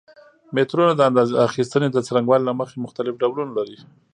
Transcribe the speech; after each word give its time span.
مترونه 0.55 0.93
د 0.95 1.01
اندازه 1.09 1.33
اخیستنې 1.47 1.87
د 1.91 1.97
څرنګوالي 2.07 2.43
له 2.49 2.53
مخې 2.59 2.77
مختلف 2.85 3.13
ډولونه 3.21 3.51
لري. 3.57 3.77